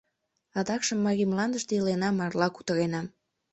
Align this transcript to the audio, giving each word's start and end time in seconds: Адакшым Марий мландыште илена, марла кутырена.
Адакшым 0.59 0.99
Марий 1.05 1.29
мландыште 1.31 1.73
илена, 1.79 2.09
марла 2.17 2.47
кутырена. 2.51 3.01